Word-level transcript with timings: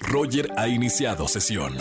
Roger 0.00 0.50
ha 0.56 0.68
iniciado 0.68 1.28
sesión. 1.28 1.74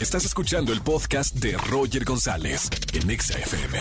Estás 0.00 0.24
escuchando 0.24 0.72
el 0.72 0.80
podcast 0.82 1.34
de 1.36 1.56
Roger 1.70 2.04
González 2.04 2.70
en 2.92 3.10
Exa 3.10 3.38
FM. 3.38 3.78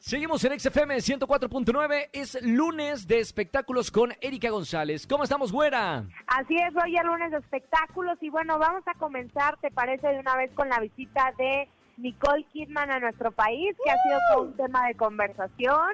Seguimos 0.00 0.42
en 0.44 0.58
XFM 0.58 0.96
104.9. 0.96 2.08
Es 2.12 2.38
lunes 2.42 3.06
de 3.06 3.20
espectáculos 3.20 3.90
con 3.90 4.14
Erika 4.20 4.48
González. 4.48 5.06
¿Cómo 5.06 5.24
estamos, 5.24 5.52
güera? 5.52 6.04
Así 6.26 6.56
es, 6.56 6.74
hoy 6.82 6.96
es 6.96 7.04
lunes 7.04 7.30
de 7.30 7.36
espectáculos 7.36 8.16
y 8.22 8.30
bueno, 8.30 8.58
vamos 8.58 8.82
a 8.86 8.94
comenzar, 8.94 9.58
¿te 9.60 9.70
parece 9.70 10.08
de 10.08 10.20
una 10.20 10.34
vez 10.36 10.50
con 10.54 10.68
la 10.68 10.80
visita 10.80 11.32
de 11.36 11.68
Nicole 11.98 12.46
Kidman 12.52 12.90
a 12.90 13.00
nuestro 13.00 13.32
país, 13.32 13.76
que 13.84 13.90
ha 13.90 14.02
sido 14.02 14.18
todo 14.32 14.42
un 14.44 14.56
tema 14.56 14.86
de 14.86 14.94
conversación 14.94 15.90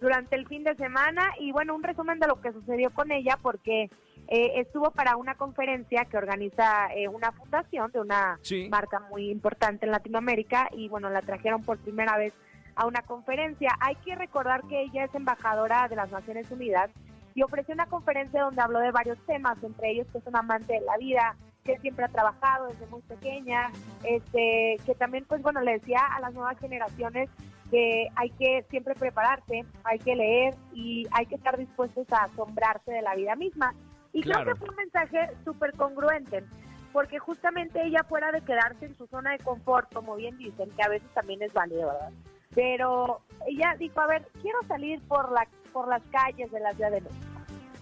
durante 0.00 0.36
el 0.36 0.46
fin 0.46 0.62
de 0.62 0.76
semana 0.76 1.28
y 1.40 1.50
bueno, 1.50 1.74
un 1.74 1.82
resumen 1.82 2.20
de 2.20 2.28
lo 2.28 2.40
que 2.40 2.52
sucedió 2.52 2.90
con 2.90 3.10
ella 3.10 3.38
porque 3.42 3.90
eh, 4.28 4.60
estuvo 4.60 4.90
para 4.90 5.16
una 5.16 5.34
conferencia 5.34 6.04
que 6.04 6.16
organiza 6.18 6.92
eh, 6.94 7.08
una 7.08 7.32
fundación 7.32 7.90
de 7.92 8.00
una 8.00 8.38
Sí. 8.42 8.68
marca 8.70 9.00
muy 9.10 9.30
importante 9.30 9.86
en 9.86 9.92
Latinoamérica 9.92 10.68
y 10.72 10.88
bueno, 10.88 11.08
la 11.10 11.22
trajeron 11.22 11.62
por 11.62 11.78
primera 11.78 12.16
vez 12.18 12.34
a 12.76 12.86
una 12.86 13.02
conferencia. 13.02 13.70
Hay 13.80 13.96
que 13.96 14.14
recordar 14.14 14.62
que 14.68 14.82
ella 14.82 15.04
es 15.04 15.14
embajadora 15.14 15.88
de 15.88 15.96
las 15.96 16.10
Naciones 16.10 16.50
Unidas 16.50 16.90
y 17.34 17.42
ofreció 17.42 17.74
una 17.74 17.86
conferencia 17.86 18.42
donde 18.42 18.60
habló 18.60 18.80
de 18.80 18.90
varios 18.90 19.18
temas, 19.26 19.56
entre 19.64 19.90
ellos 19.92 20.06
que 20.12 20.18
es 20.18 20.26
un 20.26 20.36
amante 20.36 20.74
de 20.74 20.80
la 20.82 20.96
vida, 20.98 21.34
que 21.64 21.78
siempre 21.78 22.04
ha 22.04 22.08
trabajado 22.08 22.66
desde 22.68 22.86
muy 22.86 23.00
pequeña, 23.02 23.70
este, 24.04 24.76
que 24.86 24.94
también, 24.94 25.24
pues 25.26 25.42
bueno, 25.42 25.60
le 25.60 25.72
decía 25.72 26.00
a 26.00 26.20
las 26.20 26.32
nuevas 26.34 26.58
generaciones 26.58 27.28
que 27.70 28.08
hay 28.16 28.30
que 28.30 28.64
siempre 28.70 28.94
prepararse, 28.94 29.64
hay 29.84 29.98
que 29.98 30.16
leer 30.16 30.54
y 30.72 31.06
hay 31.12 31.26
que 31.26 31.34
estar 31.34 31.56
dispuestos 31.58 32.10
a 32.12 32.24
asombrarse 32.24 32.90
de 32.90 33.02
la 33.02 33.14
vida 33.14 33.34
misma. 33.36 33.74
Y 34.12 34.22
Claro. 34.22 34.42
creo 34.42 34.54
que 34.54 34.58
fue 34.60 34.68
un 34.70 34.76
mensaje 34.76 35.30
súper 35.44 35.72
congruente, 35.74 36.44
porque 36.92 37.18
justamente 37.18 37.82
ella 37.84 38.02
fuera 38.08 38.32
de 38.32 38.40
quedarse 38.40 38.86
en 38.86 38.96
su 38.96 39.06
zona 39.06 39.32
de 39.32 39.38
confort, 39.38 39.92
como 39.92 40.16
bien 40.16 40.36
dicen, 40.38 40.70
que 40.76 40.82
a 40.82 40.88
veces 40.88 41.08
también 41.14 41.42
es 41.42 41.52
válido, 41.52 41.88
¿verdad? 41.88 42.10
Pero 42.54 43.20
ella 43.46 43.74
dijo, 43.78 44.00
a 44.00 44.06
ver, 44.06 44.26
quiero 44.42 44.58
salir 44.66 45.00
por, 45.06 45.30
la, 45.32 45.46
por 45.72 45.86
las 45.88 46.02
calles 46.10 46.50
de 46.50 46.60
la 46.60 46.72
Ciudad 46.72 46.90
de 46.90 47.02
México. 47.02 47.24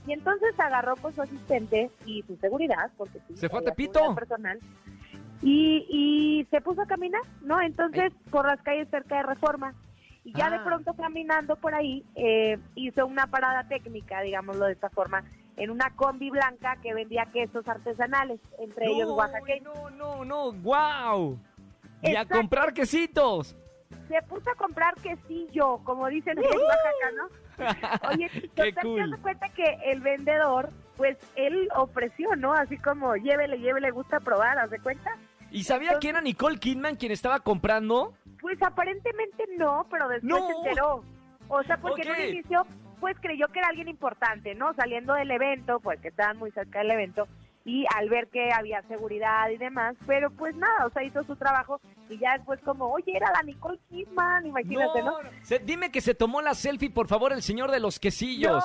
Y 0.07 0.13
entonces 0.13 0.59
agarró 0.59 0.97
con 0.97 1.15
su 1.15 1.23
asistente 1.23 1.91
y 2.05 2.23
su 2.25 2.37
seguridad, 2.37 2.91
porque 2.97 3.21
sí, 3.27 3.37
¿Se 3.37 3.49
fue 3.49 3.61
a 3.61 3.63
Tepito? 3.63 4.15
personal, 4.15 4.59
y, 5.43 5.87
y 5.89 6.45
se 6.51 6.61
puso 6.61 6.83
a 6.83 6.87
caminar, 6.87 7.21
¿no? 7.43 7.61
Entonces, 7.61 8.13
por 8.31 8.47
las 8.47 8.61
calles 8.63 8.89
cerca 8.91 9.17
de 9.17 9.23
Reforma. 9.25 9.75
Y 10.25 10.33
ya 10.33 10.51
de 10.51 10.57
Ah. 10.57 10.65
pronto 10.65 10.95
caminando 10.95 11.55
por 11.57 11.75
ahí, 11.75 12.05
eh, 12.17 12.59
hizo 12.75 13.07
una 13.07 13.27
parada 13.29 13.69
técnica, 13.69 14.21
digámoslo 14.23 14.67
de 14.67 14.73
esta 14.73 14.91
forma, 14.91 15.23
en 15.57 15.71
una 15.71 15.91
combi 15.97 16.31
blanca 16.31 16.77
que 16.83 16.93
vendía 16.95 17.27
quesos 17.33 17.67
artesanales, 17.67 18.41
entre 18.59 18.87
ellos 18.87 19.09
no, 19.09 19.15
oaxaqueños. 19.17 19.75
no, 19.75 19.91
no, 19.91 20.25
no, 20.25 20.53
wow. 20.53 21.39
Y 22.03 22.15
a 22.15 22.25
comprar 22.27 22.73
quesitos. 22.75 23.57
Se 24.09 24.23
puso 24.23 24.51
a 24.51 24.55
comprar 24.55 24.95
quesillo, 24.97 25.79
como 25.79 26.07
dicen 26.09 26.39
en 26.39 26.45
Oaxaca, 26.45 27.11
¿no? 27.17 28.09
Oye, 28.11 28.29
te 28.55 28.75
cool. 28.75 29.11
das 29.11 29.21
cuenta 29.21 29.49
que 29.49 29.65
el 29.87 30.01
vendedor, 30.01 30.71
pues 30.97 31.17
él 31.35 31.69
ofreció, 31.75 32.37
¿no? 32.37 32.53
Así 32.53 32.77
como 32.79 33.17
llévele, 33.17 33.59
llévele, 33.59 33.91
gusta 33.91 34.21
probar, 34.21 34.59
¿haz 34.59 34.71
de 34.71 34.79
cuenta? 34.79 35.17
¿Y 35.51 35.65
sabía 35.65 35.99
que 35.99 36.11
era 36.11 36.21
Nicole 36.21 36.59
Kidman 36.59 36.97
quien 36.97 37.11
estaba 37.13 37.41
comprando? 37.41 38.13
Pues 38.41 38.63
aparentemente 38.63 39.45
no, 39.57 39.87
pero 39.91 40.09
después 40.09 40.41
No. 40.41 40.47
se 40.47 40.53
enteró. 40.53 41.03
O 41.49 41.63
sea, 41.63 41.77
porque 41.79 42.03
en 42.03 42.11
un 42.11 42.21
inicio, 42.21 42.67
pues 43.01 43.17
creyó 43.21 43.49
que 43.49 43.59
era 43.61 43.69
alguien 43.69 43.89
importante, 43.89 44.55
¿no? 44.55 44.73
Saliendo 44.75 45.15
del 45.15 45.31
evento, 45.31 45.81
pues 45.81 46.01
que 46.01 46.09
estaban 46.09 46.37
muy 46.39 46.51
cerca 46.53 46.79
del 46.81 46.91
evento, 46.93 47.27
y 47.65 47.85
al 47.97 48.09
ver 48.09 48.29
que 48.29 48.53
había 48.53 48.81
seguridad 48.83 49.49
y 49.51 49.57
demás, 49.57 49.97
pero 50.07 50.31
pues 50.31 50.55
nada, 50.55 50.87
o 50.87 50.91
sea, 50.91 51.03
hizo 51.03 51.25
su 51.25 51.35
trabajo 51.35 51.81
y 52.09 52.17
ya 52.19 52.35
después 52.37 52.61
como, 52.61 52.87
oye, 52.93 53.17
era 53.17 53.31
la 53.33 53.43
Nicole 53.43 53.81
Kidman, 53.91 54.47
imagínate, 54.47 55.03
¿no? 55.03 55.17
Se- 55.43 55.59
dime 55.59 55.91
que 55.91 56.01
se 56.01 56.15
tomó 56.15 56.41
la 56.43 56.55
selfie, 56.55 56.91
por 56.91 57.09
favor, 57.09 57.33
el 57.33 57.43
señor 57.43 57.73
de 57.73 57.81
los 57.81 57.99
quesillos. 57.99 58.65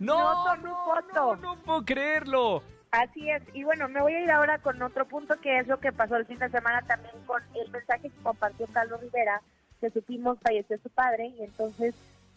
No, 0.00 0.34
no, 0.34 0.44
tomé 0.56 0.62
no, 0.68 0.84
foto. 0.84 1.36
no, 1.36 1.54
no 1.54 1.56
puedo 1.62 1.84
creerlo. 1.84 2.62
Así 2.90 3.28
es, 3.30 3.42
y 3.54 3.62
bueno, 3.64 3.88
me 3.88 4.00
voy 4.00 4.14
a 4.14 4.20
ir 4.20 4.30
ahora 4.30 4.58
con 4.58 4.80
otro 4.82 5.04
punto 5.06 5.40
que 5.40 5.58
es 5.58 5.66
lo 5.68 5.78
que 5.78 5.92
pasó 5.92 6.16
el 6.16 6.26
fin 6.26 6.38
de 6.38 6.48
semana 6.48 6.80
también 6.82 7.14
con 7.26 7.42
el 7.54 7.70
mensaje 7.70 8.10
que 8.10 8.22
compartió 8.22 8.66
Carlos 8.72 9.00
Rivera, 9.00 9.40
que 9.80 9.90
supimos 9.90 10.38
falleció 10.40 10.76
su 10.78 10.90
padre, 10.90 11.26
y 11.38 11.42
entonces 11.44 11.94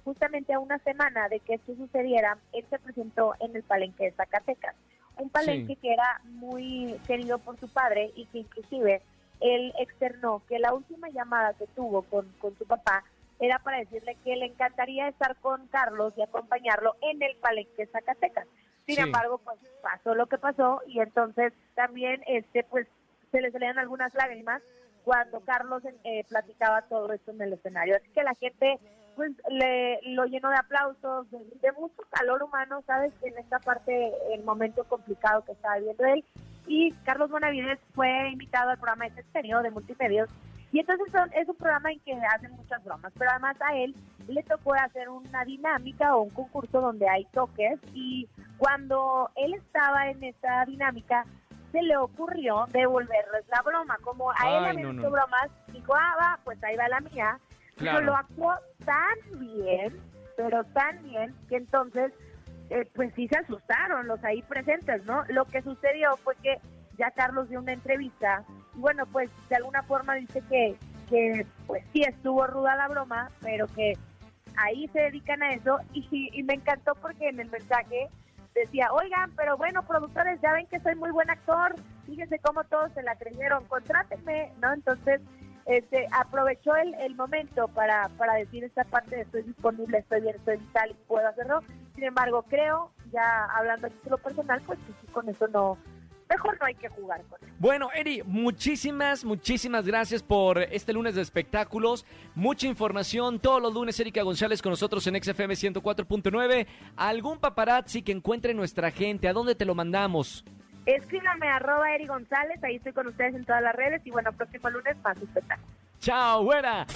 justamente 0.07 0.53
a 0.53 0.59
una 0.59 0.79
semana 0.79 1.27
de 1.27 1.41
que 1.41 1.55
esto 1.55 1.75
sucediera, 1.75 2.37
él 2.53 2.63
se 2.69 2.79
presentó 2.79 3.33
en 3.41 3.53
el 3.57 3.63
palenque 3.63 4.05
de 4.05 4.11
Zacatecas, 4.13 4.73
un 5.17 5.29
palenque 5.29 5.73
Sí. 5.73 5.79
que 5.81 5.91
era 5.91 6.21
muy 6.23 6.95
querido 7.05 7.39
por 7.39 7.59
su 7.59 7.67
padre 7.67 8.11
y 8.15 8.25
que 8.27 8.37
inclusive 8.37 9.01
él 9.41 9.73
externó 9.77 10.41
que 10.47 10.59
la 10.59 10.73
última 10.73 11.09
llamada 11.09 11.53
que 11.55 11.67
tuvo 11.75 12.03
con, 12.03 12.25
con 12.39 12.57
su 12.57 12.65
papá 12.65 13.03
era 13.41 13.59
para 13.59 13.79
decirle 13.79 14.15
que 14.23 14.37
le 14.37 14.45
encantaría 14.45 15.09
estar 15.09 15.35
con 15.41 15.67
Carlos 15.67 16.13
y 16.15 16.21
acompañarlo 16.21 16.95
en 17.01 17.21
el 17.21 17.35
palenque 17.35 17.85
de 17.85 17.91
Zacatecas. 17.91 18.47
Sin 18.85 18.95
Sí. 18.95 19.01
embargo, 19.01 19.39
pues 19.39 19.57
pasó 19.81 20.15
lo 20.15 20.27
que 20.27 20.37
pasó 20.37 20.81
y 20.87 21.01
entonces 21.01 21.51
también 21.75 22.23
este 22.27 22.63
pues 22.63 22.87
se 23.31 23.41
le 23.41 23.51
salían 23.51 23.77
algunas 23.77 24.13
lágrimas 24.13 24.61
cuando 25.03 25.41
Carlos 25.41 25.83
eh, 26.05 26.23
platicaba 26.29 26.83
todo 26.83 27.11
esto 27.11 27.31
en 27.31 27.41
el 27.41 27.53
escenario. 27.53 27.97
Así 27.97 28.07
que 28.09 28.23
la 28.23 28.33
gente 28.35 28.79
pues 29.17 29.31
le 29.49 29.99
lo 30.13 30.23
llenó 30.25 30.49
de 30.49 30.55
aplausos, 30.57 31.29
de, 31.31 31.39
de 31.61 31.71
mucho 31.73 32.01
calor 32.11 32.41
humano, 32.43 32.81
¿sabes? 32.87 33.11
En 33.23 33.37
esta 33.37 33.59
parte, 33.59 34.13
el 34.31 34.43
momento 34.45 34.85
complicado 34.85 35.43
que 35.43 35.51
estaba 35.51 35.75
viviendo 35.77 36.05
él. 36.05 36.23
Y 36.67 36.91
Carlos 37.03 37.29
Bonavides 37.29 37.79
fue 37.95 38.29
invitado 38.29 38.69
al 38.69 38.77
programa 38.77 39.09
de 39.09 39.19
Estéreo 39.21 39.61
de 39.61 39.71
Multimedios. 39.71 40.29
Y 40.71 40.79
entonces 40.81 41.07
son- 41.11 41.31
es 41.33 41.47
un 41.49 41.55
programa 41.55 41.91
en 41.91 41.99
que 42.01 42.13
hacen 42.33 42.51
muchas 42.51 42.83
bromas, 42.83 43.11
pero 43.17 43.31
además 43.31 43.55
a 43.61 43.75
él 43.75 43.95
le 44.27 44.43
tocó 44.43 44.73
hacer 44.75 45.09
una 45.09 45.43
dinámica 45.45 46.15
o 46.15 46.21
un 46.23 46.29
concurso 46.29 46.79
donde 46.81 47.09
hay 47.09 47.25
toques 47.33 47.79
y 47.93 48.27
cuando 48.57 49.29
él 49.35 49.53
estaba 49.53 50.09
en 50.09 50.23
esta 50.23 50.65
dinámica 50.65 51.25
se 51.71 51.81
le 51.81 51.95
ocurrió 51.97 52.65
devolverles 52.71 53.45
la 53.49 53.61
broma, 53.61 53.97
como 54.03 54.29
a 54.31 54.35
él 54.35 54.63
Ay, 54.65 54.69
habían 54.71 54.95
no, 54.95 55.01
hecho 55.01 55.09
no. 55.09 55.11
bromas, 55.11 55.49
dijo, 55.73 55.93
ah, 55.95 56.15
va, 56.19 56.39
pues 56.43 56.61
ahí 56.63 56.75
va 56.75 56.87
la 56.89 56.99
mía, 56.99 57.39
Lo 57.79 58.15
actuó 58.15 58.53
tan 58.85 59.39
bien, 59.39 59.99
pero 60.35 60.63
tan 60.65 61.03
bien, 61.03 61.35
que 61.49 61.57
entonces, 61.57 62.11
eh, 62.69 62.89
pues 62.95 63.13
sí 63.15 63.27
se 63.27 63.37
asustaron 63.37 64.07
los 64.07 64.23
ahí 64.23 64.41
presentes, 64.43 65.05
¿no? 65.05 65.23
Lo 65.29 65.45
que 65.45 65.61
sucedió 65.61 66.17
fue 66.17 66.35
que 66.37 66.57
ya 66.97 67.11
Carlos 67.11 67.49
dio 67.49 67.59
una 67.59 67.73
entrevista, 67.73 68.43
y 68.75 68.79
bueno, 68.79 69.05
pues 69.11 69.29
de 69.49 69.55
alguna 69.57 69.83
forma 69.83 70.15
dice 70.15 70.41
que, 70.49 70.75
que 71.09 71.45
pues 71.67 71.83
sí 71.93 72.01
estuvo 72.01 72.45
ruda 72.47 72.75
la 72.75 72.87
broma, 72.87 73.29
pero 73.41 73.67
que 73.67 73.93
ahí 74.55 74.87
se 74.87 75.01
dedican 75.01 75.43
a 75.43 75.53
eso, 75.53 75.79
y, 75.93 76.07
y 76.11 76.43
me 76.43 76.55
encantó 76.55 76.95
porque 76.95 77.29
en 77.29 77.39
el 77.39 77.49
mensaje 77.51 78.09
decía, 78.55 78.91
oigan, 78.91 79.31
pero 79.35 79.57
bueno, 79.57 79.83
productores, 79.83 80.41
ya 80.41 80.53
ven 80.53 80.67
que 80.67 80.79
soy 80.79 80.95
muy 80.95 81.11
buen 81.11 81.29
actor, 81.29 81.75
fíjense 82.05 82.39
cómo 82.39 82.63
todos 82.63 82.91
se 82.93 83.03
la 83.03 83.15
creyeron, 83.15 83.65
contrátenme, 83.65 84.51
¿no? 84.61 84.73
Entonces, 84.73 85.21
este, 85.67 86.07
aprovechó 86.11 86.75
el, 86.75 86.93
el 86.95 87.15
momento 87.15 87.67
para, 87.67 88.09
para 88.17 88.35
decir 88.35 88.63
esta 88.63 88.85
parte 88.85 89.21
estoy 89.21 89.43
disponible, 89.43 89.97
estoy 89.97 90.21
bien, 90.21 90.35
estoy 90.35 90.57
vital 90.57 90.91
y 90.91 91.07
puedo 91.07 91.27
hacerlo. 91.27 91.61
Sin 91.95 92.05
embargo, 92.05 92.43
creo, 92.43 92.91
ya 93.11 93.45
hablando 93.55 93.87
a 93.87 93.89
título 93.89 94.17
personal, 94.17 94.61
pues 94.65 94.79
que 94.79 94.93
sí, 95.01 95.11
con 95.11 95.27
eso 95.27 95.47
no, 95.49 95.77
mejor 96.29 96.57
no 96.59 96.67
hay 96.67 96.75
que 96.75 96.87
jugar 96.87 97.21
con 97.23 97.39
eso. 97.43 97.53
Bueno, 97.59 97.89
Eri, 97.93 98.23
muchísimas, 98.25 99.25
muchísimas 99.25 99.85
gracias 99.85 100.23
por 100.23 100.59
este 100.59 100.93
lunes 100.93 101.15
de 101.15 101.21
espectáculos. 101.21 102.05
Mucha 102.33 102.67
información. 102.67 103.39
Todos 103.39 103.61
los 103.61 103.73
lunes, 103.73 103.99
Erika 103.99 104.21
González 104.21 104.61
con 104.61 104.69
nosotros 104.69 105.05
en 105.07 105.21
XFM 105.21 105.53
104.9. 105.53 106.65
¿Algún 106.95 107.39
paparazzi 107.39 108.03
que 108.03 108.13
encuentre 108.13 108.53
nuestra 108.53 108.89
gente? 108.91 109.27
¿A 109.27 109.33
dónde 109.33 109.55
te 109.55 109.65
lo 109.65 109.75
mandamos? 109.75 110.45
Escríbanme 110.87 111.49
arroba 111.49 111.93
Eri 111.93 112.07
González, 112.07 112.63
ahí 112.63 112.77
estoy 112.77 112.93
con 112.93 113.07
ustedes 113.07 113.35
en 113.35 113.43
todas 113.43 113.61
las 113.61 113.75
redes 113.75 114.01
y 114.05 114.09
bueno, 114.09 114.31
próximo 114.31 114.69
lunes 114.69 114.95
más 115.03 115.17
espectáculo. 115.17 115.67
¡Chao, 115.99 116.43
güera! 116.43 116.87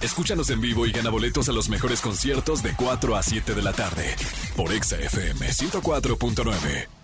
Escúchanos 0.00 0.50
en 0.50 0.60
vivo 0.60 0.86
y 0.86 0.92
gana 0.92 1.08
boletos 1.08 1.48
a 1.48 1.52
los 1.52 1.68
mejores 1.68 2.00
conciertos 2.00 2.64
de 2.64 2.74
4 2.76 3.16
a 3.16 3.22
7 3.22 3.54
de 3.54 3.62
la 3.62 3.72
tarde 3.72 4.14
por 4.56 4.72
Exa 4.72 4.96
FM 4.96 5.46
104.9. 5.46 6.95